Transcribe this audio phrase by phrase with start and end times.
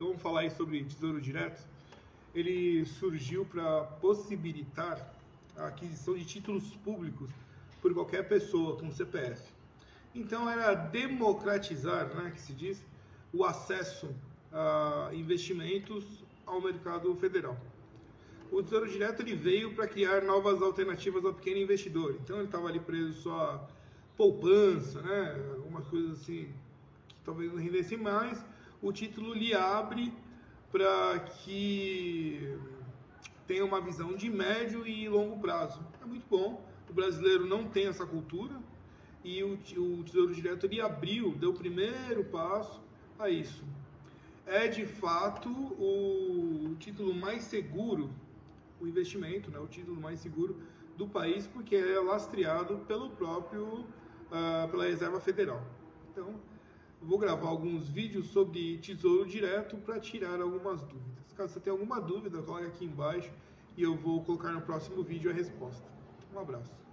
[0.00, 1.60] Então, vamos falar aí sobre Tesouro Direto.
[2.32, 5.12] Ele surgiu para possibilitar
[5.56, 7.28] a aquisição de títulos públicos
[7.82, 9.42] por qualquer pessoa com CPF.
[10.14, 12.80] Então era democratizar, né, que se diz,
[13.32, 14.08] o acesso
[14.52, 16.04] a investimentos
[16.46, 17.58] ao mercado federal.
[18.52, 22.16] O Tesouro Direto ele veio para criar novas alternativas ao pequeno investidor.
[22.22, 23.68] Então ele estava ali preso só a
[24.16, 26.52] poupança, né, algumas coisas assim
[27.08, 28.40] que talvez não rendesse mais
[28.82, 30.12] o título lhe abre
[30.70, 32.56] para que
[33.46, 35.80] tenha uma visão de médio e longo prazo.
[36.02, 36.62] É muito bom.
[36.88, 38.54] O brasileiro não tem essa cultura
[39.24, 42.80] e o, o Tesouro Direto ele abriu, deu o primeiro passo
[43.18, 43.64] a isso.
[44.46, 48.10] É de fato o título mais seguro,
[48.80, 50.56] o investimento, né, o título mais seguro
[50.96, 55.62] do país, porque é lastreado pelo próprio, uh, pela Reserva Federal.
[56.10, 56.34] Então,
[57.00, 61.32] vou gravar alguns vídeos sobre Tesouro Direto para tirar algumas dúvidas.
[61.36, 63.30] Caso você tenha alguma dúvida, coloque aqui embaixo
[63.76, 65.86] e eu vou colocar no próximo vídeo a resposta.
[66.34, 66.87] Um abraço.